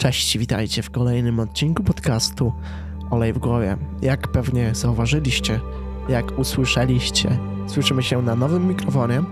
Cześć, 0.00 0.38
witajcie 0.38 0.82
w 0.82 0.90
kolejnym 0.90 1.40
odcinku 1.40 1.82
podcastu 1.82 2.52
Olej 3.10 3.32
w 3.32 3.38
głowie. 3.38 3.76
Jak 4.02 4.28
pewnie 4.28 4.74
zauważyliście, 4.74 5.60
jak 6.08 6.38
usłyszeliście, 6.38 7.38
słyszymy 7.66 8.02
się 8.02 8.22
na 8.22 8.34
nowym 8.34 8.68
mikrofonie. 8.68 9.22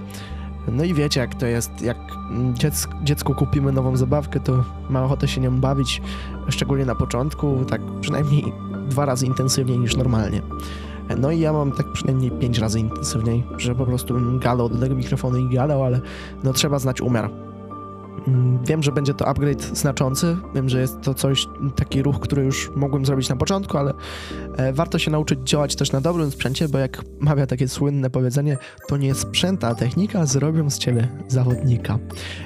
No 0.73 0.85
i 0.85 0.95
wiecie 0.95 1.21
jak 1.21 1.35
to 1.35 1.47
jest, 1.47 1.83
jak 1.83 1.97
dziecku, 2.53 2.93
dziecku 3.03 3.35
kupimy 3.35 3.73
nową 3.73 3.97
zabawkę, 3.97 4.41
to 4.41 4.65
ma 4.91 5.05
ochotę 5.05 5.29
się 5.29 5.41
nią 5.41 5.61
bawić, 5.61 6.03
szczególnie 6.49 6.85
na 6.85 6.95
początku, 6.95 7.65
tak 7.65 7.81
przynajmniej 8.01 8.53
dwa 8.89 9.05
razy 9.05 9.27
intensywniej 9.27 9.79
niż 9.79 9.97
normalnie. 9.97 10.43
No 11.19 11.31
i 11.31 11.41
ja 11.41 11.53
mam 11.53 11.73
tak 11.73 11.93
przynajmniej 11.93 12.31
pięć 12.31 12.59
razy 12.59 12.81
intensywniej, 12.81 13.45
że 13.59 13.75
po 13.75 13.87
prostu 13.87 14.39
galał 14.39 14.69
do 14.69 14.79
tego 14.79 14.95
mikrofonu 14.95 15.39
i 15.39 15.55
galał, 15.55 15.85
ale 15.85 16.01
no 16.45 16.53
trzeba 16.53 16.79
znać 16.79 17.01
umiar 17.01 17.31
wiem, 18.65 18.83
że 18.83 18.93
będzie 18.93 19.15
to 19.15 19.29
upgrade 19.29 19.63
znaczący. 19.63 20.37
Wiem, 20.55 20.69
że 20.69 20.81
jest 20.81 21.01
to 21.01 21.15
coś, 21.15 21.47
taki 21.77 22.03
ruch, 22.03 22.21
który 22.21 22.45
już 22.45 22.71
mogłem 22.77 23.07
zrobić 23.07 23.29
na 23.29 23.37
początku, 23.37 23.79
ale 23.79 23.93
e, 24.57 24.73
warto 24.73 24.99
się 24.99 25.11
nauczyć 25.11 25.39
działać 25.45 25.77
też 25.77 25.93
na 25.93 26.01
dobrym 26.01 26.31
sprzęcie, 26.31 26.69
bo 26.69 26.79
jak 26.79 27.03
mawia 27.21 27.47
takie 27.47 27.69
słynne 27.69 28.11
powiedzenie, 28.11 28.59
to 28.89 28.97
nie 28.97 29.15
sprzęt, 29.15 29.65
a 29.65 29.75
technika 29.75 30.27
zrobią 30.27 30.71
z 30.71 30.79
ciebie 30.79 31.09
zawodnika. 31.29 31.99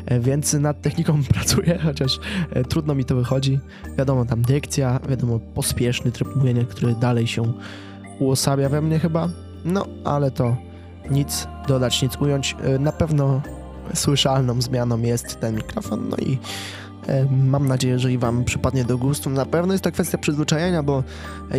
E, 0.07 0.21
więc 0.21 0.53
nad 0.53 0.83
techniką 0.83 1.23
pracuję, 1.35 1.79
chociaż 1.85 2.21
e, 2.51 2.65
trudno 2.65 2.95
mi 2.95 3.05
to 3.05 3.17
wychodzi. 3.17 3.61
Wiadomo, 3.99 4.25
tam 4.25 4.43
dykcja, 4.43 5.01
wiadomo, 5.09 5.39
pospieszny 5.55 6.12
tryb 6.12 6.37
mówienia, 6.37 6.65
który 6.65 6.95
dalej 6.95 7.27
się 7.27 7.53
uosabia 8.19 8.69
we 8.69 8.83
mnie 8.83 8.99
chyba. 8.99 9.29
No, 9.65 9.87
ale 10.05 10.31
to 10.31 10.57
nic 11.11 11.47
dodać, 11.69 12.03
nic 12.03 12.17
ująć. 12.17 12.57
Na 12.79 12.93
pewno 12.93 13.43
słyszalną 13.95 14.63
zmianą 14.63 15.03
jest 15.03 15.41
ten 15.41 15.55
mikrofon, 15.55 16.09
no 16.09 16.17
i 16.17 16.39
e, 17.07 17.27
mam 17.31 17.69
nadzieję, 17.69 17.99
że 17.99 18.13
i 18.13 18.19
wam 18.19 18.45
przypadnie 18.45 18.85
do 18.85 18.99
gustu. 18.99 19.31
Na 19.31 19.47
pewno 19.47 19.75
jest 19.75 19.85
to 19.85 19.93
kwestia 19.93 20.19
przyzwyczajenia, 20.19 20.83
bo 20.83 21.03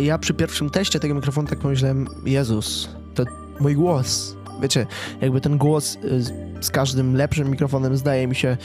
ja 0.02 0.18
przy 0.18 0.34
pierwszym 0.34 0.70
teście 0.70 1.00
tego 1.00 1.14
mikrofonu 1.14 1.48
tak 1.48 1.58
pomyślałem, 1.58 2.08
Jezus, 2.24 2.88
to 3.14 3.24
mój 3.60 3.74
głos. 3.74 4.36
Wiecie, 4.62 4.86
jakby 5.20 5.40
ten 5.40 5.58
głos 5.58 5.96
e, 5.96 6.62
z 6.62 6.70
każdym 6.70 7.14
lepszym 7.14 7.50
mikrofonem 7.50 7.96
zdaje 7.96 8.26
mi 8.26 8.34
się 8.34 8.56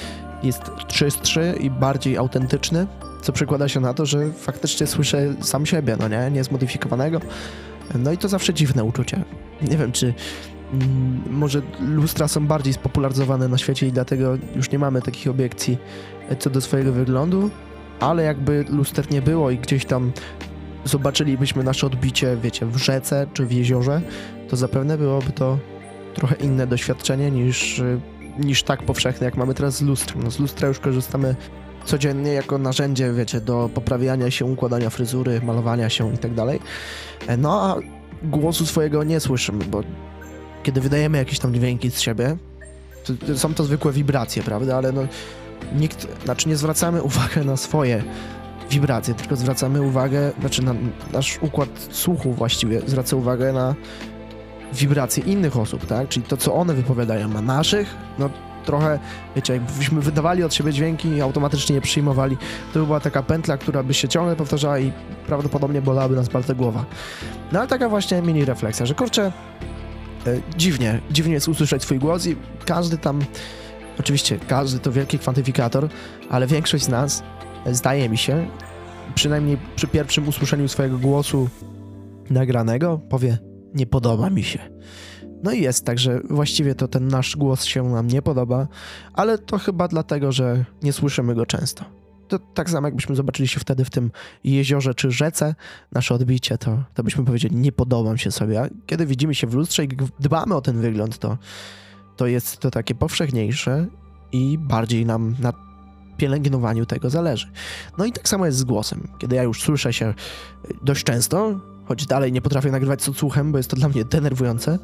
jest 0.44 0.62
czystszy 0.88 1.56
i 1.60 1.70
bardziej 1.70 2.18
autentyczny, 2.18 2.88
co 3.22 3.34
przekłada 3.34 3.68
się 3.68 3.80
na 3.80 3.94
to, 3.94 4.06
że 4.06 4.32
faktycznie 4.34 4.88
słyszę 4.88 5.36
sam 5.42 5.66
siebie, 5.66 5.98
no 6.00 6.08
nie, 6.08 6.32
nie 6.32 6.44
zmodyfikowanego. 6.44 7.20
No 7.96 8.12
i 8.12 8.18
to 8.18 8.28
zawsze 8.28 8.54
dziwne 8.54 8.84
uczucie. 8.84 9.24
Nie 9.62 9.78
wiem, 9.78 9.92
czy 9.92 10.14
może 11.30 11.62
lustra 11.82 12.28
są 12.28 12.48
bardziej 12.48 12.74
spopularyzowane 12.74 13.48
na 13.48 13.58
świecie 13.58 13.88
i 13.88 13.92
dlatego 13.92 14.38
już 14.56 14.72
nie 14.72 14.80
mamy 14.80 15.02
takich 15.02 15.28
obiekcji 15.28 15.78
e, 16.30 16.36
co 16.36 16.50
do 16.50 16.62
swojego 16.62 16.94
wyglądu, 16.94 17.50
ale 18.00 18.24
jakby 18.24 18.66
luster 18.70 19.12
nie 19.12 19.22
było 19.22 19.52
i 19.52 19.58
gdzieś 19.58 19.86
tam 19.86 20.12
zobaczylibyśmy 20.86 21.64
nasze 21.64 21.88
odbicie, 21.88 22.38
wiecie, 22.44 22.66
w 22.66 22.78
rzece 22.78 23.28
czy 23.34 23.46
w 23.46 23.52
jeziorze, 23.52 24.02
to 24.50 24.56
zapewne 24.56 24.98
byłoby 24.98 25.32
to 25.32 25.58
trochę 26.14 26.36
inne 26.36 26.68
doświadczenie 26.68 27.32
niż, 27.32 27.80
e, 27.80 28.00
niż 28.40 28.64
tak 28.64 28.84
powszechne, 28.84 29.26
jak 29.26 29.38
mamy 29.38 29.54
teraz 29.54 29.76
z 29.76 29.82
lustrem. 29.82 30.24
No, 30.24 30.32
z 30.32 30.40
lustra 30.40 30.68
już 30.68 30.80
korzystamy 30.80 31.36
codziennie 31.86 32.34
jako 32.34 32.58
narzędzie, 32.58 33.14
wiecie, 33.14 33.42
do 33.42 33.70
poprawiania 33.74 34.32
się, 34.32 34.46
układania 34.46 34.90
fryzury, 34.90 35.42
malowania 35.42 35.90
się 35.90 36.14
i 36.14 36.18
tak 36.18 36.34
dalej. 36.34 36.60
E, 37.28 37.38
no 37.38 37.62
a 37.62 37.76
głosu 38.24 38.66
swojego 38.66 39.04
nie 39.04 39.20
słyszymy, 39.20 39.66
bo 39.66 39.84
kiedy 40.70 40.82
wydajemy 40.82 41.18
jakieś 41.18 41.40
tam 41.40 41.54
dźwięki 41.54 41.92
z 41.92 42.00
siebie, 42.00 42.38
to, 43.28 43.38
są 43.38 43.54
to 43.54 43.64
zwykłe 43.64 43.92
wibracje, 43.92 44.44
prawda? 44.44 44.78
Ale 44.78 44.92
no, 44.92 45.02
nikt, 45.76 46.08
znaczy 46.26 46.50
nie 46.50 46.56
zwracamy 46.56 47.04
uwagi 47.04 47.40
na 47.46 47.58
swoje 47.58 48.04
wibracje, 48.70 49.14
tylko 49.14 49.36
zwracamy 49.36 49.82
uwagę, 49.82 50.32
znaczy 50.40 50.64
na 50.64 50.74
nasz 51.14 51.40
układ 51.42 51.70
słuchu 51.92 52.34
właściwie 52.34 52.82
zwraca 52.86 53.16
uwagę 53.16 53.54
na 53.54 53.76
wibracje 54.74 55.24
innych 55.24 55.58
osób, 55.58 55.86
tak? 55.86 56.08
Czyli 56.10 56.26
to, 56.26 56.38
co 56.38 56.54
one 56.54 56.74
wypowiadają, 56.74 57.30
a 57.38 57.42
naszych, 57.42 57.96
no 58.20 58.30
trochę, 58.66 59.00
wiecie, 59.36 59.54
jakbyśmy 59.54 60.02
wydawali 60.02 60.44
od 60.44 60.54
siebie 60.54 60.74
dźwięki 60.74 61.08
i 61.08 61.22
automatycznie 61.22 61.76
je 61.76 61.82
przyjmowali, 61.82 62.38
to 62.74 62.80
by 62.80 62.86
była 62.86 63.00
taka 63.00 63.24
pętla, 63.24 63.58
która 63.58 63.84
by 63.84 63.94
się 63.94 64.08
ciągle 64.08 64.36
powtarzała 64.36 64.80
i 64.80 64.92
prawdopodobnie 65.28 65.82
bolałaby 65.82 66.16
nas 66.16 66.30
bardzo 66.30 66.56
głowa. 66.56 66.86
No 67.52 67.60
ale 67.60 67.68
taka 67.68 67.90
właśnie 67.90 68.22
mini 68.22 68.46
refleksja, 68.46 68.86
że 68.86 68.96
kurczę, 68.96 69.32
dziwnie, 70.58 71.02
dziwnie 71.12 71.34
jest 71.34 71.48
usłyszeć 71.48 71.84
swój 71.84 72.00
głos 72.00 72.28
i 72.28 72.36
każdy 72.66 72.98
tam, 72.98 73.20
oczywiście 74.00 74.40
każdy 74.48 74.80
to 74.80 74.92
wielki 74.92 75.20
kwantyfikator, 75.20 75.90
ale 76.30 76.48
większość 76.48 76.84
z 76.84 76.90
nas, 76.90 77.24
e, 77.66 77.76
zdaje 77.76 78.10
mi 78.10 78.18
się, 78.18 78.48
przynajmniej 79.16 79.58
przy 79.76 79.88
pierwszym 79.88 80.28
usłyszeniu 80.28 80.68
swojego 80.68 80.98
głosu 80.98 81.50
nagranego, 82.30 82.98
powie, 83.10 83.38
nie 83.74 83.86
podoba 83.86 84.30
mi 84.30 84.44
się. 84.44 84.60
No 85.44 85.52
i 85.52 85.62
jest 85.62 85.86
tak, 85.86 86.00
że 86.00 86.20
właściwie 86.30 86.76
to 86.76 86.88
ten 86.88 87.08
nasz 87.08 87.36
głos 87.36 87.64
się 87.64 87.84
nam 87.84 88.08
nie 88.08 88.22
podoba, 88.22 88.68
ale 89.14 89.38
to 89.38 89.58
chyba 89.58 89.88
dlatego, 89.88 90.32
że 90.32 90.66
nie 90.84 90.94
słyszymy 90.94 91.36
go 91.36 91.46
często 91.46 92.00
to 92.30 92.40
tak 92.40 92.70
samo 92.70 92.88
jakbyśmy 92.88 93.16
zobaczyli 93.16 93.48
się 93.48 93.60
wtedy 93.60 93.86
w 93.86 93.90
tym 93.90 94.12
jeziorze 94.44 94.94
czy 94.94 95.12
rzece, 95.12 95.56
nasze 95.92 96.16
odbicie, 96.16 96.58
to, 96.58 96.84
to 96.94 97.04
byśmy 97.04 97.26
powiedzieli, 97.26 97.56
nie 97.56 97.72
podobam 97.72 98.18
się 98.18 98.32
sobie. 98.32 98.62
A 98.62 98.70
kiedy 98.86 99.06
widzimy 99.06 99.36
się 99.36 99.48
w 99.48 99.54
lustrze 99.54 99.84
i 99.84 99.90
dbamy 100.20 100.56
o 100.56 100.62
ten 100.62 100.82
wygląd, 100.82 101.18
to, 101.18 101.38
to 102.16 102.28
jest 102.28 102.58
to 102.58 102.72
takie 102.72 102.96
powszechniejsze 102.96 103.88
i 104.32 104.58
bardziej 104.58 105.06
nam 105.06 105.36
na 105.40 105.54
pielęgnowaniu 106.18 106.86
tego 106.86 107.10
zależy. 107.10 107.52
No 107.98 108.06
i 108.06 108.12
tak 108.12 108.30
samo 108.30 108.46
jest 108.46 108.58
z 108.58 108.64
głosem. 108.64 109.08
Kiedy 109.20 109.36
ja 109.36 109.44
już 109.44 109.62
słyszę 109.62 109.94
się 109.94 110.14
dość 110.84 111.04
często, 111.04 111.60
choć 111.86 112.06
dalej 112.06 112.32
nie 112.32 112.42
potrafię 112.42 112.72
nagrywać 112.72 113.04
z 113.04 113.10
odsłuchem, 113.10 113.52
bo 113.52 113.58
jest 113.58 113.70
to 113.70 113.76
dla 113.76 113.90
mnie 113.90 114.06
denerwujące, 114.06 114.80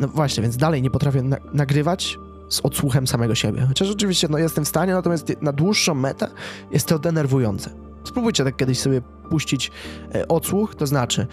no 0.00 0.08
właśnie, 0.08 0.42
więc 0.42 0.56
dalej 0.56 0.82
nie 0.82 0.90
potrafię 0.90 1.22
na 1.22 1.36
nagrywać, 1.52 2.18
z 2.50 2.60
odsłuchem 2.60 3.06
samego 3.06 3.34
siebie. 3.34 3.64
Chociaż 3.68 3.90
oczywiście 3.90 4.28
no, 4.30 4.38
jestem 4.38 4.64
w 4.64 4.68
stanie, 4.68 4.92
natomiast 4.92 5.32
na 5.42 5.52
dłuższą 5.52 5.94
metę 5.94 6.28
jest 6.70 6.88
to 6.88 6.98
denerwujące. 6.98 7.70
Spróbujcie 8.04 8.44
tak 8.44 8.56
kiedyś 8.56 8.78
sobie 8.80 9.00
puścić 9.30 9.70
e, 10.14 10.28
odsłuch, 10.28 10.74
to 10.74 10.86
znaczy, 10.86 11.26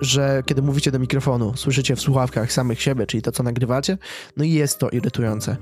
że 0.00 0.42
kiedy 0.46 0.62
mówicie 0.62 0.90
do 0.90 0.98
mikrofonu, 0.98 1.52
słyszycie 1.56 1.96
w 1.96 2.00
słuchawkach 2.00 2.52
samych 2.52 2.82
siebie, 2.82 3.06
czyli 3.06 3.22
to, 3.22 3.32
co 3.32 3.42
nagrywacie, 3.42 3.98
no 4.36 4.44
i 4.44 4.50
jest 4.50 4.78
to 4.78 4.90
irytujące. 4.90 5.56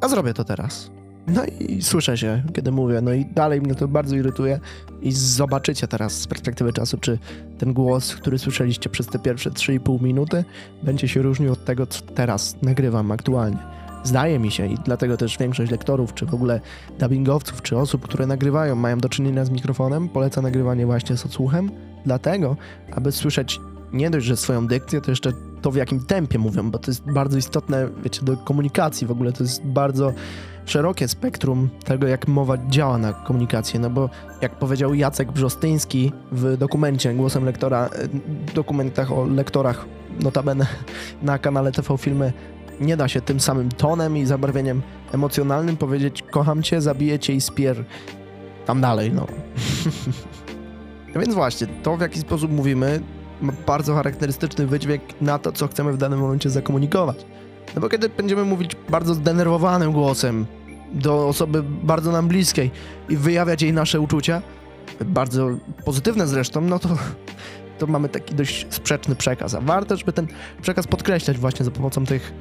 A 0.00 0.08
zrobię 0.08 0.34
to 0.34 0.44
teraz. 0.44 0.90
No 1.26 1.44
i 1.44 1.82
słyszę 1.82 2.18
się, 2.18 2.42
kiedy 2.54 2.72
mówię, 2.72 3.00
no 3.00 3.12
i 3.12 3.24
dalej 3.24 3.60
mnie 3.60 3.74
to 3.74 3.88
bardzo 3.88 4.16
irytuje 4.16 4.60
i 5.02 5.12
zobaczycie 5.12 5.88
teraz 5.88 6.12
z 6.12 6.26
perspektywy 6.26 6.72
czasu, 6.72 6.98
czy 6.98 7.18
ten 7.58 7.72
głos, 7.72 8.14
który 8.14 8.38
słyszeliście 8.38 8.90
przez 8.90 9.06
te 9.06 9.18
pierwsze 9.18 9.50
3,5 9.50 10.02
minuty, 10.02 10.44
będzie 10.82 11.08
się 11.08 11.22
różnił 11.22 11.52
od 11.52 11.64
tego, 11.64 11.86
co 11.86 12.02
teraz 12.02 12.56
nagrywam 12.62 13.12
aktualnie. 13.12 13.83
Zdaje 14.04 14.38
mi 14.38 14.50
się 14.50 14.66
i 14.66 14.78
dlatego 14.84 15.16
też 15.16 15.38
większość 15.38 15.70
lektorów, 15.70 16.14
czy 16.14 16.26
w 16.26 16.34
ogóle 16.34 16.60
dubbingowców, 16.98 17.62
czy 17.62 17.76
osób, 17.76 18.02
które 18.02 18.26
nagrywają, 18.26 18.74
mają 18.74 18.98
do 18.98 19.08
czynienia 19.08 19.44
z 19.44 19.50
mikrofonem, 19.50 20.08
poleca 20.08 20.42
nagrywanie 20.42 20.86
właśnie 20.86 21.16
z 21.16 21.26
odsłuchem, 21.26 21.70
dlatego, 22.06 22.56
aby 22.92 23.12
słyszeć 23.12 23.60
nie 23.92 24.10
dość, 24.10 24.26
że 24.26 24.36
swoją 24.36 24.66
dykcję, 24.66 25.00
to 25.00 25.10
jeszcze 25.10 25.32
to, 25.62 25.70
w 25.70 25.76
jakim 25.76 26.00
tempie 26.00 26.38
mówią, 26.38 26.70
bo 26.70 26.78
to 26.78 26.90
jest 26.90 27.02
bardzo 27.12 27.38
istotne, 27.38 27.88
wiecie, 28.04 28.22
do 28.22 28.36
komunikacji 28.36 29.06
w 29.06 29.10
ogóle, 29.10 29.32
to 29.32 29.44
jest 29.44 29.62
bardzo 29.64 30.12
szerokie 30.66 31.08
spektrum 31.08 31.68
tego, 31.84 32.06
jak 32.06 32.28
mowa 32.28 32.58
działa 32.68 32.98
na 32.98 33.12
komunikację, 33.12 33.80
no 33.80 33.90
bo 33.90 34.10
jak 34.40 34.58
powiedział 34.58 34.94
Jacek 34.94 35.32
Brzostyński 35.32 36.12
w 36.32 36.56
dokumencie 36.56 37.14
Głosem 37.14 37.44
Lektora, 37.44 37.86
e, 37.86 38.08
dokumentach 38.54 39.12
o 39.12 39.24
lektorach, 39.24 39.86
notabene 40.20 40.66
na 41.22 41.38
kanale 41.38 41.72
TV 41.72 41.98
Filmy, 41.98 42.32
nie 42.80 42.96
da 42.96 43.08
się 43.08 43.20
tym 43.20 43.40
samym 43.40 43.68
tonem 43.68 44.16
i 44.16 44.26
zabarwieniem 44.26 44.82
emocjonalnym 45.12 45.76
powiedzieć 45.76 46.22
kocham 46.30 46.62
cię, 46.62 46.80
zabiję 46.80 47.18
cię 47.18 47.32
i 47.32 47.40
spier 47.40 47.84
tam 48.66 48.80
dalej, 48.80 49.12
no. 49.12 49.26
no 51.14 51.20
więc 51.20 51.34
właśnie, 51.34 51.66
to 51.82 51.96
w 51.96 52.00
jaki 52.00 52.20
sposób 52.20 52.52
mówimy 52.52 53.00
ma 53.42 53.52
bardzo 53.66 53.94
charakterystyczny 53.94 54.66
wydźwięk 54.66 55.02
na 55.20 55.38
to, 55.38 55.52
co 55.52 55.68
chcemy 55.68 55.92
w 55.92 55.96
danym 55.96 56.18
momencie 56.18 56.50
zakomunikować. 56.50 57.16
No 57.74 57.80
bo 57.80 57.88
kiedy 57.88 58.08
będziemy 58.08 58.44
mówić 58.44 58.76
bardzo 58.88 59.14
zdenerwowanym 59.14 59.92
głosem 59.92 60.46
do 60.92 61.28
osoby 61.28 61.62
bardzo 61.62 62.12
nam 62.12 62.28
bliskiej 62.28 62.70
i 63.08 63.16
wyjawiać 63.16 63.62
jej 63.62 63.72
nasze 63.72 64.00
uczucia, 64.00 64.42
bardzo 65.00 65.48
pozytywne 65.84 66.26
zresztą, 66.26 66.60
no 66.60 66.78
to, 66.78 66.88
to 67.78 67.86
mamy 67.86 68.08
taki 68.08 68.34
dość 68.34 68.66
sprzeczny 68.70 69.16
przekaz. 69.16 69.54
A 69.54 69.60
warto, 69.60 69.96
żeby 69.96 70.12
ten 70.12 70.26
przekaz 70.62 70.86
podkreślać 70.86 71.38
właśnie 71.38 71.64
za 71.64 71.70
pomocą 71.70 72.06
tych 72.06 72.32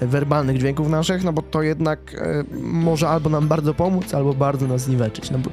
werbalnych 0.00 0.58
dźwięków 0.58 0.88
naszych, 0.88 1.24
no 1.24 1.32
bo 1.32 1.42
to 1.42 1.62
jednak 1.62 2.14
e, 2.14 2.44
może 2.60 3.08
albo 3.08 3.30
nam 3.30 3.48
bardzo 3.48 3.74
pomóc, 3.74 4.14
albo 4.14 4.34
bardzo 4.34 4.66
nas 4.66 4.82
zniweczyć, 4.82 5.30
no 5.30 5.38
bo 5.38 5.50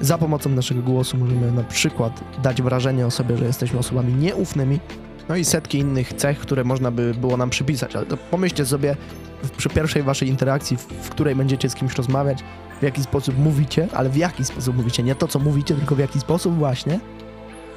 za 0.00 0.18
pomocą 0.18 0.50
naszego 0.50 0.82
głosu 0.82 1.16
możemy 1.16 1.52
na 1.52 1.62
przykład 1.62 2.20
dać 2.42 2.62
wrażenie 2.62 3.06
o 3.06 3.10
sobie, 3.10 3.36
że 3.36 3.44
jesteśmy 3.44 3.78
osobami 3.78 4.14
nieufnymi, 4.14 4.80
no 5.28 5.36
i 5.36 5.44
setki 5.44 5.78
innych 5.78 6.12
cech, 6.12 6.38
które 6.38 6.64
można 6.64 6.90
by 6.90 7.14
było 7.14 7.36
nam 7.36 7.50
przypisać, 7.50 7.96
ale 7.96 8.06
to 8.06 8.16
pomyślcie 8.16 8.66
sobie, 8.66 8.96
przy 9.56 9.68
pierwszej 9.68 10.02
waszej 10.02 10.28
interakcji, 10.28 10.76
w, 10.76 11.10
której 11.10 11.34
będziecie 11.34 11.70
z 11.70 11.74
kimś 11.74 11.94
rozmawiać, 11.94 12.44
w 12.80 12.82
jaki 12.82 13.02
sposób 13.02 13.38
mówicie, 13.38 13.88
ale 13.94 14.10
w 14.10 14.16
jaki 14.16 14.44
sposób 14.44 14.76
mówicie, 14.76 15.02
nie 15.02 15.14
to 15.14 15.28
co 15.28 15.38
mówicie, 15.38 15.74
tylko 15.74 15.94
w 15.94 15.98
jaki 15.98 16.20
sposób 16.20 16.54
właśnie. 16.54 17.00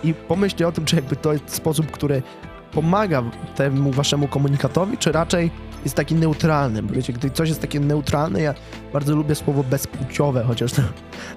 I 0.03 0.13
pomyślcie 0.13 0.67
o 0.67 0.71
tym, 0.71 0.85
czy 0.85 0.95
jakby 0.95 1.15
to 1.15 1.33
jest 1.33 1.55
sposób, 1.55 1.91
który 1.91 2.23
pomaga 2.71 3.23
temu 3.55 3.91
waszemu 3.91 4.27
komunikatowi, 4.27 4.97
czy 4.97 5.11
raczej 5.11 5.51
jest 5.83 5.95
taki 5.95 6.15
neutralny. 6.15 6.83
Bo 6.83 6.93
wiecie, 6.93 7.13
gdy 7.13 7.29
coś 7.29 7.49
jest 7.49 7.61
takie 7.61 7.79
neutralne, 7.79 8.41
ja 8.41 8.53
bardzo 8.93 9.15
lubię 9.15 9.35
słowo 9.35 9.63
bezpłciowe, 9.63 10.43
chociaż 10.43 10.71
to, 10.71 10.81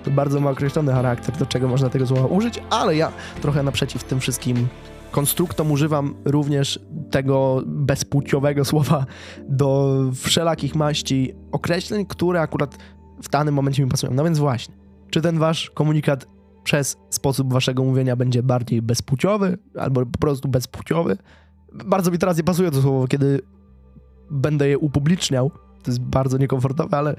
to 0.05 0.11
bardzo 0.11 0.41
ma 0.41 0.51
określony 0.51 0.93
charakter, 0.93 1.37
do 1.37 1.47
czego 1.47 1.69
można 1.69 1.89
tego 1.89 2.07
słowa 2.07 2.27
użyć, 2.27 2.63
ale 2.71 2.97
ja 2.97 3.13
trochę 3.43 3.63
naprzeciw 3.63 4.05
tym 4.05 4.21
wszystkim 4.21 4.69
konstruktom 5.11 5.71
używam 5.71 6.15
również 6.25 6.81
tego 7.11 7.63
bezpłciowego 7.67 8.65
słowa 8.65 9.07
do 9.49 9.99
wszelakich 10.15 10.75
maści 10.75 11.35
określeń, 11.53 12.07
które 12.07 12.41
akurat 12.41 12.79
w 13.23 13.29
danym 13.29 13.55
momencie 13.55 13.85
mi 13.85 13.91
pasują. 13.91 14.15
No 14.15 14.25
więc 14.25 14.39
właśnie, 14.39 14.75
czy 15.11 15.21
ten 15.21 15.39
wasz 15.39 15.71
komunikat 15.71 16.27
przez 16.65 16.97
sposób 17.11 17.53
waszego 17.53 17.85
mówienia 17.85 18.17
będzie 18.17 18.43
bardziej 18.43 18.83
bezpłciowy 18.83 19.59
albo 19.79 20.07
po 20.07 20.19
prostu 20.19 20.49
bezpłciowy? 20.49 21.17
Bardzo 21.73 22.11
mi 22.11 22.19
teraz 22.19 22.37
nie 22.37 22.45
pasuje 22.45 22.71
to 22.71 22.83
słowo, 22.83 23.07
kiedy 23.07 23.41
będę 24.31 24.69
je 24.69 24.79
upubliczniał. 24.79 25.51
To 25.83 25.91
jest 25.91 26.01
bardzo 26.01 26.39
niekomfortowe, 26.39 26.97
ale 26.97 27.17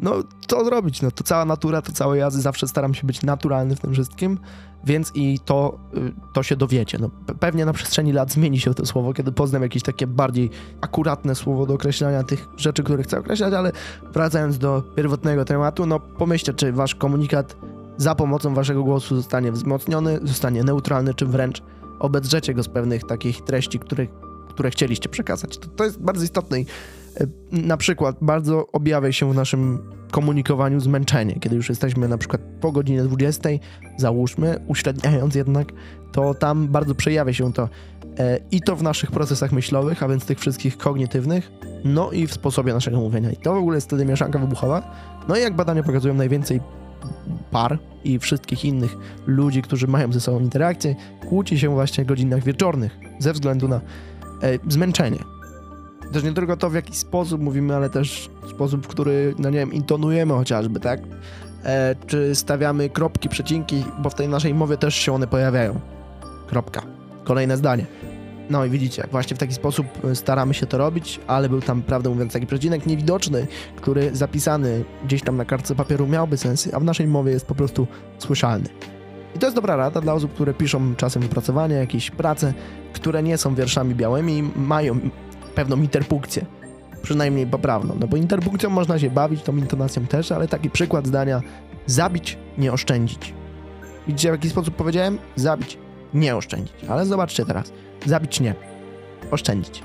no 0.00 0.14
co 0.46 0.64
zrobić? 0.64 1.02
No 1.02 1.10
to 1.10 1.24
cała 1.24 1.44
natura, 1.44 1.82
to 1.82 1.92
całe 1.92 2.18
jazdy, 2.18 2.40
zawsze 2.40 2.68
staram 2.68 2.94
się 2.94 3.06
być 3.06 3.22
naturalny 3.22 3.76
w 3.76 3.80
tym 3.80 3.92
wszystkim, 3.92 4.38
więc 4.84 5.12
i 5.14 5.38
to, 5.44 5.78
y, 5.96 6.12
to 6.34 6.42
się 6.42 6.56
dowiecie. 6.56 6.98
No, 6.98 7.10
pewnie 7.40 7.64
na 7.64 7.72
przestrzeni 7.72 8.12
lat 8.12 8.32
zmieni 8.32 8.60
się 8.60 8.74
to 8.74 8.86
słowo, 8.86 9.12
kiedy 9.12 9.32
poznam 9.32 9.62
jakieś 9.62 9.82
takie 9.82 10.06
bardziej 10.06 10.50
akuratne 10.80 11.34
słowo 11.34 11.66
do 11.66 11.74
określania 11.74 12.22
tych 12.22 12.48
rzeczy, 12.56 12.82
które 12.82 13.02
chcę 13.02 13.18
określać, 13.18 13.54
ale 13.54 13.72
wracając 14.12 14.58
do 14.58 14.82
pierwotnego 14.96 15.44
tematu, 15.44 15.86
no 15.86 16.00
pomyślcie, 16.00 16.54
czy 16.54 16.72
wasz 16.72 16.94
komunikat 16.94 17.56
za 17.96 18.14
pomocą 18.14 18.54
waszego 18.54 18.84
głosu 18.84 19.16
zostanie 19.16 19.52
wzmocniony, 19.52 20.18
zostanie 20.22 20.64
neutralny, 20.64 21.14
czy 21.14 21.26
wręcz 21.26 21.62
obedrzecie 21.98 22.54
go 22.54 22.62
z 22.62 22.68
pewnych 22.68 23.04
takich 23.04 23.44
treści, 23.44 23.78
których 23.78 24.10
które 24.56 24.70
chcieliście 24.70 25.08
przekazać. 25.08 25.58
To, 25.58 25.68
to 25.68 25.84
jest 25.84 26.00
bardzo 26.00 26.24
istotne 26.24 26.60
i 26.60 26.66
e, 27.20 27.26
na 27.52 27.76
przykład 27.76 28.16
bardzo 28.20 28.66
objawia 28.72 29.12
się 29.12 29.32
w 29.32 29.34
naszym 29.34 29.78
komunikowaniu 30.10 30.80
zmęczenie, 30.80 31.40
kiedy 31.40 31.56
już 31.56 31.68
jesteśmy 31.68 32.08
na 32.08 32.18
przykład 32.18 32.40
po 32.60 32.72
godzinie 32.72 33.02
20, 33.02 33.48
załóżmy, 33.96 34.58
uśredniając 34.66 35.34
jednak, 35.34 35.72
to 36.12 36.34
tam 36.34 36.68
bardzo 36.68 36.94
przejawia 36.94 37.32
się 37.32 37.52
to 37.52 37.68
e, 38.18 38.38
i 38.50 38.60
to 38.60 38.76
w 38.76 38.82
naszych 38.82 39.10
procesach 39.10 39.52
myślowych, 39.52 40.02
a 40.02 40.08
więc 40.08 40.24
tych 40.24 40.38
wszystkich 40.38 40.76
kognitywnych, 40.76 41.50
no 41.84 42.12
i 42.12 42.26
w 42.26 42.34
sposobie 42.34 42.72
naszego 42.72 43.00
mówienia. 43.00 43.30
I 43.30 43.36
to 43.36 43.54
w 43.54 43.58
ogóle 43.58 43.76
jest 43.76 43.86
wtedy 43.86 44.04
mieszanka 44.04 44.38
wybuchowa. 44.38 44.82
No 45.28 45.36
i 45.36 45.40
jak 45.40 45.56
badania 45.56 45.82
pokazują, 45.82 46.14
najwięcej 46.14 46.60
par 47.50 47.78
i 48.04 48.18
wszystkich 48.18 48.64
innych 48.64 48.96
ludzi, 49.26 49.62
którzy 49.62 49.86
mają 49.86 50.12
ze 50.12 50.20
sobą 50.20 50.40
interakcję, 50.40 50.94
kłóci 51.28 51.58
się 51.58 51.68
właśnie 51.68 52.04
w 52.04 52.06
godzinach 52.06 52.44
wieczornych 52.44 52.98
ze 53.18 53.32
względu 53.32 53.68
na 53.68 53.76
e, 53.76 53.80
zmęczenie. 54.68 55.18
Też 56.12 56.22
nie 56.22 56.32
tylko 56.32 56.56
to, 56.56 56.70
w 56.70 56.74
jaki 56.74 56.94
sposób 56.94 57.40
mówimy, 57.40 57.76
ale 57.76 57.90
też 57.90 58.30
sposób, 58.50 58.84
w 58.84 58.88
który, 58.88 59.34
no 59.38 59.50
nie 59.50 59.58
wiem, 59.58 59.72
intonujemy 59.72 60.34
chociażby, 60.34 60.80
tak? 60.80 61.00
E, 61.64 61.96
czy 62.06 62.34
stawiamy 62.34 62.90
kropki, 62.90 63.28
przecinki, 63.28 63.84
bo 63.98 64.10
w 64.10 64.14
tej 64.14 64.28
naszej 64.28 64.54
mowie 64.54 64.76
też 64.76 64.94
się 64.94 65.12
one 65.12 65.26
pojawiają. 65.26 65.80
Kropka. 66.46 66.82
Kolejne 67.24 67.56
zdanie. 67.56 67.86
No 68.50 68.64
i 68.64 68.70
widzicie, 68.70 69.04
właśnie 69.10 69.36
w 69.36 69.38
taki 69.38 69.54
sposób 69.54 69.86
e, 70.04 70.14
staramy 70.14 70.54
się 70.54 70.66
to 70.66 70.78
robić, 70.78 71.20
ale 71.26 71.48
był 71.48 71.60
tam, 71.60 71.82
prawdę 71.82 72.10
mówiąc, 72.10 72.32
taki 72.32 72.46
przecinek 72.46 72.86
niewidoczny, 72.86 73.46
który 73.76 74.16
zapisany 74.16 74.84
gdzieś 75.04 75.22
tam 75.22 75.36
na 75.36 75.44
kartce 75.44 75.74
papieru 75.74 76.06
miałby 76.06 76.36
sens, 76.36 76.68
a 76.74 76.80
w 76.80 76.84
naszej 76.84 77.06
mowie 77.06 77.32
jest 77.32 77.46
po 77.46 77.54
prostu 77.54 77.86
słyszalny. 78.18 78.68
I 79.36 79.38
to 79.38 79.46
jest 79.46 79.56
dobra 79.56 79.76
rada 79.76 80.00
dla 80.00 80.12
osób, 80.12 80.34
które 80.34 80.54
piszą 80.54 80.94
czasem 80.94 81.22
wypracowania, 81.22 81.76
jakieś 81.76 82.10
prace, 82.10 82.54
które 82.92 83.22
nie 83.22 83.38
są 83.38 83.54
wierszami 83.54 83.94
białymi 83.94 84.38
i 84.38 84.42
mają 84.58 85.00
pewną 85.54 85.76
interpunkcję. 85.76 86.46
Przynajmniej 87.02 87.46
poprawną. 87.46 87.96
No 88.00 88.06
bo 88.06 88.16
interpunkcją 88.16 88.70
można 88.70 88.98
się 88.98 89.10
bawić, 89.10 89.42
tą 89.42 89.56
intonacją 89.56 90.06
też, 90.06 90.32
ale 90.32 90.48
taki 90.48 90.70
przykład 90.70 91.06
zdania 91.06 91.40
zabić, 91.86 92.38
nie 92.58 92.72
oszczędzić. 92.72 93.34
Widzicie 94.06 94.28
w 94.28 94.32
jaki 94.32 94.50
sposób 94.50 94.74
powiedziałem? 94.74 95.18
Zabić, 95.36 95.78
nie 96.14 96.36
oszczędzić. 96.36 96.74
Ale 96.88 97.06
zobaczcie 97.06 97.44
teraz. 97.44 97.72
Zabić 98.06 98.40
nie. 98.40 98.54
Oszczędzić. 99.30 99.82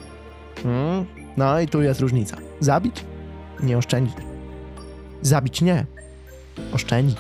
Hmm. 0.64 1.06
No 1.38 1.60
i 1.60 1.68
tu 1.68 1.82
jest 1.82 2.00
różnica. 2.00 2.38
Zabić, 2.60 3.06
nie 3.64 3.78
oszczędzić. 3.78 4.16
Zabić 5.22 5.62
nie. 5.62 5.86
Oszczędzić. 6.74 7.18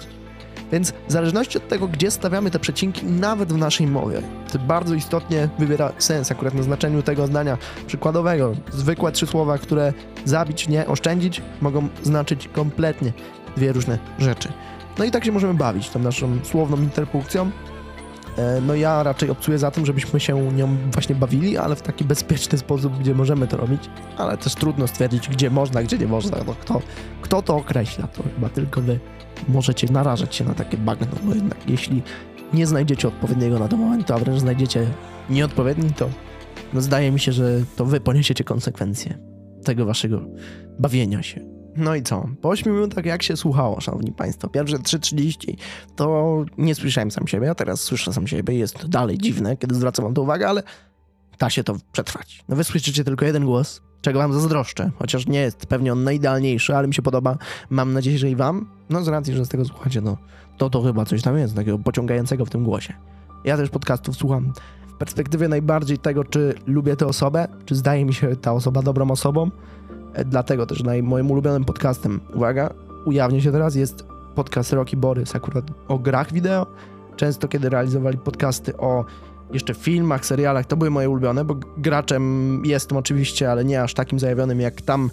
Więc 0.72 0.94
w 1.08 1.12
zależności 1.12 1.58
od 1.58 1.68
tego, 1.68 1.88
gdzie 1.88 2.12
stawiamy 2.12 2.52
te 2.52 2.60
przecinki, 2.60 3.06
nawet 3.06 3.54
w 3.54 3.58
naszej 3.58 3.88
mowie, 3.88 4.22
to 4.52 4.60
bardzo 4.60 4.94
istotnie 4.94 5.50
wybiera 5.60 5.92
sens 5.98 6.32
akurat 6.32 6.54
na 6.54 6.64
znaczeniu 6.64 7.02
tego 7.02 7.28
zdania 7.28 7.58
przykładowego. 7.88 8.56
Zwykłe 8.72 9.12
trzy 9.12 9.28
słowa, 9.28 9.58
które 9.58 9.94
zabić, 10.26 10.68
nie 10.68 10.88
oszczędzić, 10.88 11.42
mogą 11.62 11.88
znaczyć 12.04 12.50
kompletnie 12.54 13.14
dwie 13.58 13.72
różne 13.72 14.00
rzeczy. 14.20 14.50
No 15.00 15.06
i 15.06 15.12
tak 15.12 15.26
się 15.26 15.32
możemy 15.32 15.54
bawić 15.54 15.90
tą 15.90 16.00
naszą 16.00 16.40
słowną 16.44 16.78
interpunkcją. 16.78 17.52
E, 18.38 18.62
no 18.62 18.76
ja 18.76 19.04
raczej 19.04 19.30
obcuję 19.30 19.58
za 19.58 19.72
tym, 19.72 19.86
żebyśmy 19.86 20.20
się 20.20 20.52
nią 20.52 20.78
właśnie 20.92 21.16
bawili, 21.16 21.58
ale 21.58 21.76
w 21.76 21.82
taki 21.82 22.06
bezpieczny 22.06 22.58
sposób, 22.58 23.00
gdzie 23.00 23.16
możemy 23.16 23.48
to 23.48 23.58
robić, 23.58 23.90
ale 24.18 24.38
też 24.38 24.56
trudno 24.56 24.88
stwierdzić, 24.88 25.30
gdzie 25.30 25.50
można, 25.50 25.84
gdzie 25.84 25.98
nie 25.98 26.08
można. 26.08 26.38
No 26.48 26.56
kto, 26.62 26.82
kto 27.22 27.42
to 27.42 27.56
określa, 27.56 28.08
to 28.08 28.24
chyba 28.36 28.50
tylko 28.50 28.82
wy 28.82 29.00
możecie 29.48 29.88
narażać 29.92 30.36
się 30.36 30.46
na 30.46 30.54
takie 30.54 30.78
bagno, 30.78 31.08
bo 31.24 31.36
jednak 31.36 31.70
jeśli 31.70 32.02
nie 32.54 32.68
znajdziecie 32.68 33.08
odpowiedniego 33.08 33.60
na 33.60 33.68
to 33.68 33.78
momentu, 33.78 34.14
a 34.14 34.18
wręcz 34.18 34.40
znajdziecie 34.40 34.88
nieodpowiedni, 35.30 35.94
to 35.94 36.10
no 36.74 36.82
zdaje 36.82 37.12
mi 37.12 37.20
się, 37.20 37.32
że 37.32 37.62
to 37.76 37.86
wy 37.86 38.00
poniesiecie 38.00 38.44
konsekwencje 38.44 39.18
tego 39.64 39.86
waszego 39.86 40.22
bawienia 40.80 41.24
się. 41.24 41.61
No 41.76 41.96
i 41.96 42.04
co? 42.04 42.28
Po 42.42 42.50
8 42.50 42.74
minutach 42.74 43.06
jak 43.06 43.24
się 43.24 43.38
słuchało, 43.38 43.82
szanowni 43.82 44.12
państwo? 44.12 44.48
Pierwsze 44.48 44.78
3.30 44.78 45.56
to 45.96 46.36
nie 46.58 46.76
słyszałem 46.76 47.12
sam 47.12 47.28
siebie, 47.28 47.50
a 47.50 47.56
teraz 47.56 47.82
słyszę 47.82 48.14
sam 48.14 48.28
siebie. 48.28 48.56
Jest 48.56 48.76
to 48.76 48.88
dalej 48.88 49.18
dziwne, 49.18 49.58
kiedy 49.58 49.76
zwracam 49.76 50.06
wam 50.06 50.14
to 50.14 50.22
uwagę, 50.22 50.48
ale 50.50 50.64
da 51.40 51.50
się 51.50 51.64
to 51.64 51.76
przetrwać. 51.92 52.44
No 52.50 52.56
wy 52.56 52.64
słyszycie 52.64 53.04
tylko 53.04 53.26
jeden 53.26 53.46
głos, 53.46 53.82
czego 54.02 54.20
wam 54.20 54.34
zazdroszczę, 54.34 54.92
chociaż 55.00 55.28
nie 55.28 55.40
jest 55.40 55.66
pewnie 55.66 55.92
on 55.92 56.04
najidealniejszy, 56.04 56.76
ale 56.76 56.88
mi 56.88 56.94
się 56.94 57.02
podoba. 57.02 57.38
Mam 57.70 57.94
nadzieję, 57.94 58.18
że 58.18 58.30
i 58.30 58.36
wam. 58.36 58.70
No 58.90 59.04
z 59.04 59.08
racji, 59.08 59.34
że 59.34 59.46
z 59.46 59.50
tego 59.50 59.66
słuchacie, 59.66 60.02
no 60.02 60.18
to 60.58 60.70
to 60.70 60.82
chyba 60.82 61.06
coś 61.06 61.22
tam 61.22 61.38
jest 61.38 61.56
takiego 61.56 61.80
pociągającego 61.80 62.46
w 62.46 62.50
tym 62.50 62.64
głosie. 62.64 62.94
Ja 63.46 63.58
też 63.58 63.70
podcastów 63.70 64.16
słucham 64.16 64.54
w 64.88 64.98
perspektywie 64.98 65.48
najbardziej 65.48 65.98
tego, 65.98 66.24
czy 66.24 66.54
lubię 66.66 66.96
tę 66.96 67.08
osobę, 67.08 67.48
czy 67.66 67.76
zdaje 67.76 68.06
mi 68.06 68.14
się 68.14 68.36
ta 68.36 68.54
osoba 68.54 68.82
dobrą 68.82 69.12
osobą. 69.12 69.52
E, 70.14 70.26
dlatego 70.26 70.66
też 70.66 70.84
naj, 70.84 71.04
moim 71.04 71.32
ulubionym 71.32 71.66
podcastem, 71.66 72.20
uwaga, 72.34 72.74
ujawnię 73.06 73.42
się 73.42 73.52
teraz, 73.52 73.76
jest 73.76 74.06
podcast 74.36 74.74
Rocky 74.74 74.98
Borys 74.98 75.36
akurat 75.36 75.66
o 75.88 76.00
grach 76.00 76.34
wideo. 76.34 76.68
Często 77.16 77.48
kiedy 77.48 77.70
realizowali 77.70 78.18
podcasty 78.18 78.78
o 78.78 79.06
jeszcze 79.54 79.74
filmach, 79.74 80.26
serialach, 80.26 80.66
to 80.66 80.78
były 80.78 80.90
moje 80.90 81.10
ulubione, 81.10 81.46
bo 81.46 81.56
graczem 81.78 82.62
jestem 82.66 82.98
oczywiście, 82.98 83.52
ale 83.52 83.66
nie 83.66 83.84
aż 83.84 83.94
takim 83.94 84.20
zajawionym 84.20 84.62
jak 84.62 84.82
tam 84.82 85.10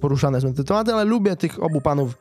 poruszane 0.00 0.40
są 0.40 0.54
te 0.54 0.64
tematy, 0.64 0.92
ale 0.92 1.04
lubię 1.04 1.36
tych 1.36 1.62
obu 1.62 1.80
panów 1.80 2.18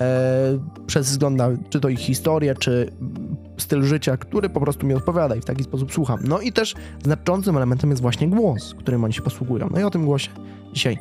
e, 0.00 0.58
przez 0.86 1.10
wzgląd 1.10 1.36
na 1.36 1.48
czy 1.70 1.80
to 1.80 1.88
ich 1.88 1.98
historię, 1.98 2.54
czy 2.54 2.92
styl 3.58 3.82
życia, 3.82 4.16
który 4.16 4.48
po 4.48 4.60
prostu 4.60 4.86
mi 4.86 4.94
odpowiada 4.94 5.36
i 5.36 5.40
w 5.40 5.44
taki 5.44 5.64
sposób 5.64 5.92
słucham. 5.92 6.18
No 6.24 6.40
i 6.40 6.52
też 6.52 6.74
znaczącym 7.04 7.56
elementem 7.56 7.90
jest 7.90 8.02
właśnie 8.02 8.28
głos, 8.28 8.74
którym 8.78 9.04
oni 9.04 9.12
się 9.12 9.22
posługują. 9.22 9.68
No 9.70 9.80
i 9.80 9.82
o 9.82 9.90
tym 9.90 10.04
głosie 10.04 10.30
dzisiaj 10.72 10.98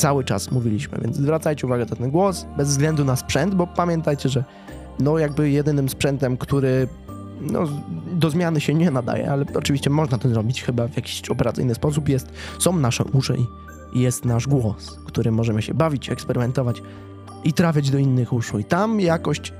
cały 0.00 0.24
czas 0.24 0.50
mówiliśmy, 0.50 0.98
więc 1.02 1.16
zwracajcie 1.16 1.66
uwagę 1.66 1.84
na 1.84 1.96
ten 1.96 2.10
głos, 2.10 2.46
bez 2.56 2.68
względu 2.68 3.04
na 3.04 3.16
sprzęt, 3.16 3.54
bo 3.54 3.66
pamiętajcie, 3.66 4.28
że 4.28 4.44
no 4.98 5.18
jakby 5.18 5.50
jedynym 5.50 5.88
sprzętem, 5.88 6.36
który 6.36 6.88
no, 7.40 7.64
do 8.12 8.30
zmiany 8.30 8.60
się 8.60 8.74
nie 8.74 8.90
nadaje, 8.90 9.30
ale 9.30 9.44
oczywiście 9.54 9.90
można 9.90 10.18
to 10.18 10.28
zrobić 10.28 10.62
chyba 10.62 10.88
w 10.88 10.96
jakiś 10.96 11.30
operacyjny 11.30 11.74
sposób. 11.74 12.08
Jest, 12.08 12.32
są 12.58 12.76
nasze 12.76 13.04
uszy 13.04 13.36
i 13.92 14.00
jest 14.00 14.24
nasz 14.24 14.48
głos, 14.48 14.98
którym 15.06 15.34
możemy 15.34 15.62
się 15.62 15.74
bawić, 15.74 16.10
eksperymentować 16.10 16.82
i 17.44 17.52
trafiać 17.52 17.90
do 17.90 17.98
innych 17.98 18.32
uszu. 18.32 18.58
I 18.58 18.64
tam 18.64 19.00
jakość 19.00 19.52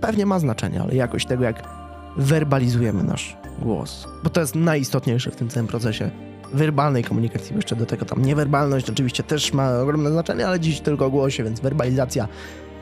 pewnie 0.00 0.26
ma 0.26 0.38
znaczenie, 0.38 0.82
ale 0.82 0.94
jakość 0.94 1.26
tego, 1.26 1.44
jak 1.44 1.68
werbalizujemy 2.16 3.04
nasz 3.04 3.36
głos, 3.62 4.08
bo 4.24 4.30
to 4.30 4.40
jest 4.40 4.54
najistotniejsze 4.54 5.30
w 5.30 5.36
tym 5.36 5.48
całym 5.48 5.66
procesie 5.66 6.10
werbalnej 6.52 7.04
komunikacji, 7.04 7.50
bo 7.52 7.58
jeszcze 7.58 7.76
do 7.76 7.86
tego 7.86 8.04
tam 8.04 8.22
niewerbalność 8.22 8.90
oczywiście 8.90 9.22
też 9.22 9.52
ma 9.52 9.78
ogromne 9.78 10.10
znaczenie, 10.10 10.46
ale 10.46 10.60
dziś 10.60 10.80
tylko 10.80 11.06
o 11.06 11.10
głosie, 11.10 11.44
więc 11.44 11.60
werbalizacja 11.60 12.28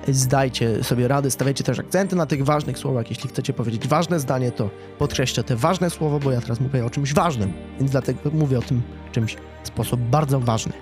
zdajcie 0.09 0.85
sobie 0.85 1.09
radę, 1.09 1.31
stawiajcie 1.31 1.65
też 1.65 1.79
akcenty 1.79 2.17
na 2.17 2.27
tych 2.27 2.45
ważnych 2.45 2.79
słowach. 2.79 3.11
Jeśli 3.11 3.29
chcecie 3.29 3.53
powiedzieć 3.53 3.89
ważne 3.89 4.21
zdanie, 4.21 4.53
to 4.53 4.71
podkreślcie 4.99 5.45
te 5.45 5.57
ważne 5.57 5.91
słowo, 5.91 6.21
bo 6.21 6.31
ja 6.31 6.41
teraz 6.41 6.61
mówię 6.61 6.85
o 6.85 6.91
czymś 6.91 7.15
ważnym, 7.15 7.53
więc 7.79 7.91
dlatego 7.91 8.31
mówię 8.33 8.59
o 8.59 8.63
tym 8.63 8.83
czymś 9.13 9.37
w 9.63 9.67
sposób 9.69 10.01
bardzo 10.01 10.41
ważny. 10.41 10.73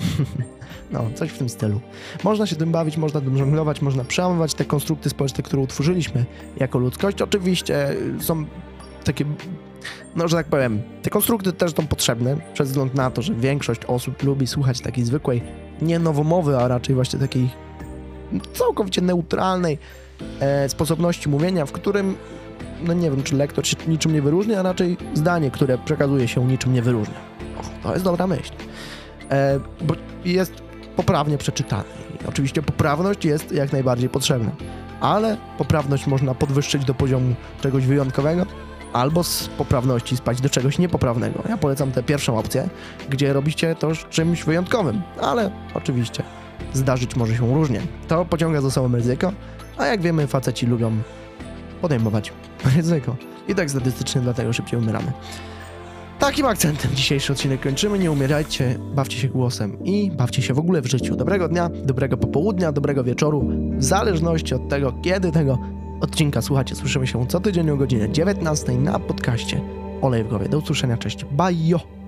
No, 0.92 1.04
coś 1.14 1.30
w 1.30 1.38
tym 1.38 1.48
stylu. 1.48 1.80
Można 2.24 2.46
się 2.46 2.56
tym 2.56 2.72
bawić, 2.72 2.96
można 2.96 3.20
tym 3.20 3.38
żonglować, 3.38 3.82
można 3.82 4.04
przełamywać 4.04 4.54
te 4.54 4.64
konstrukty 4.64 5.10
społeczne, 5.10 5.42
które 5.42 5.62
utworzyliśmy 5.62 6.24
jako 6.56 6.78
ludzkość. 6.78 7.22
Oczywiście 7.22 7.96
są 8.20 8.44
takie, 9.04 9.24
no, 10.16 10.28
że 10.28 10.36
tak 10.36 10.46
powiem, 10.46 10.82
te 11.02 11.10
konstrukty 11.10 11.52
też 11.52 11.74
są 11.74 11.86
potrzebne, 11.86 12.36
przez 12.54 12.68
wzgląd 12.68 12.94
na 12.94 13.10
to, 13.10 13.22
że 13.22 13.34
większość 13.34 13.84
osób 13.84 14.22
lubi 14.22 14.46
słuchać 14.46 14.80
takiej 14.80 15.04
zwykłej, 15.04 15.42
nie 15.82 15.98
nowomowy, 15.98 16.56
a 16.56 16.68
raczej 16.68 16.94
właśnie 16.94 17.18
takiej 17.18 17.50
całkowicie 18.52 19.02
neutralnej 19.02 19.78
e, 20.40 20.68
sposobności 20.68 21.28
mówienia, 21.28 21.66
w 21.66 21.72
którym, 21.72 22.16
no 22.82 22.92
nie 22.92 23.10
wiem, 23.10 23.22
czy 23.22 23.36
lektor 23.36 23.66
się 23.66 23.76
niczym 23.88 24.12
nie 24.12 24.22
wyróżnia, 24.22 24.60
a 24.60 24.62
raczej 24.62 24.96
zdanie, 25.14 25.50
które 25.50 25.78
przekazuje 25.78 26.28
się 26.28 26.44
niczym 26.46 26.72
nie 26.72 26.82
wyróżnia. 26.82 27.20
O, 27.58 27.88
to 27.88 27.92
jest 27.92 28.04
dobra 28.04 28.26
myśl. 28.26 28.52
E, 29.30 29.60
bo 29.80 29.94
jest 30.24 30.52
poprawnie 30.96 31.38
przeczytany. 31.38 31.84
Oczywiście 32.28 32.62
poprawność 32.62 33.24
jest 33.24 33.52
jak 33.52 33.72
najbardziej 33.72 34.08
potrzebna, 34.08 34.50
ale 35.00 35.36
poprawność 35.58 36.06
można 36.06 36.34
podwyższyć 36.34 36.84
do 36.84 36.94
poziomu 36.94 37.34
czegoś 37.60 37.86
wyjątkowego, 37.86 38.46
albo 38.92 39.24
z 39.24 39.48
poprawności 39.48 40.16
spać 40.16 40.40
do 40.40 40.48
czegoś 40.48 40.78
niepoprawnego. 40.78 41.42
Ja 41.48 41.56
polecam 41.56 41.92
tę 41.92 42.02
pierwszą 42.02 42.38
opcję, 42.38 42.68
gdzie 43.10 43.32
robicie 43.32 43.74
to 43.74 43.92
czymś 44.10 44.44
wyjątkowym, 44.44 45.02
ale 45.20 45.50
oczywiście 45.74 46.22
zdarzyć 46.72 47.16
może 47.16 47.36
się 47.36 47.54
różnie. 47.54 47.80
To 48.08 48.24
pociąga 48.24 48.60
za 48.60 48.70
sobą 48.70 48.96
ryzyko, 48.96 49.32
a 49.78 49.86
jak 49.86 50.02
wiemy, 50.02 50.26
faceci 50.26 50.66
lubią 50.66 50.92
podejmować 51.80 52.32
ryzyko. 52.76 53.16
I 53.48 53.54
tak 53.54 53.70
statystycznie 53.70 54.20
dlatego 54.20 54.52
szybciej 54.52 54.80
umieramy. 54.80 55.12
Takim 56.18 56.46
akcentem 56.46 56.94
dzisiejszy 56.96 57.32
odcinek 57.32 57.60
kończymy. 57.60 57.98
Nie 57.98 58.12
umierajcie, 58.12 58.78
bawcie 58.94 59.18
się 59.18 59.28
głosem 59.28 59.84
i 59.84 60.10
bawcie 60.10 60.42
się 60.42 60.54
w 60.54 60.58
ogóle 60.58 60.82
w 60.82 60.86
życiu. 60.86 61.16
Dobrego 61.16 61.48
dnia, 61.48 61.70
dobrego 61.84 62.16
popołudnia, 62.16 62.72
dobrego 62.72 63.04
wieczoru, 63.04 63.48
w 63.78 63.84
zależności 63.84 64.54
od 64.54 64.68
tego, 64.68 64.92
kiedy 65.02 65.32
tego 65.32 65.58
odcinka 66.02 66.42
słuchacie. 66.42 66.74
Słyszymy 66.74 67.06
się 67.06 67.26
co 67.26 67.40
tydzień 67.40 67.70
o 67.70 67.76
godzinie 67.76 68.08
19 68.08 68.72
na 68.72 68.98
podcaście 68.98 69.60
Olej 70.02 70.24
w 70.24 70.28
głowie. 70.28 70.48
Do 70.48 70.58
usłyszenia, 70.58 70.96
cześć, 70.96 71.24
bye! 71.24 72.01